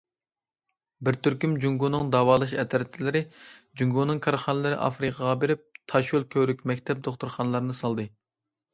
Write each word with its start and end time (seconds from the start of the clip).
بىر 1.07 1.17
تۈركۈم 1.27 1.53
جۇڭگونىڭ 1.65 2.07
داۋالاش 2.15 2.55
ئەترەتلىرى، 2.63 3.23
جۇڭگونىڭ 3.83 4.25
كارخانىلىرى 4.29 4.83
ئافرىقىغا 4.89 5.39
بېرىپ، 5.47 5.65
تاشيول، 5.95 6.29
كۆۋرۈك، 6.37 6.69
مەكتەپ، 6.73 7.09
دوختۇرخانىلارنى 7.11 7.81
سالدى. 7.85 8.13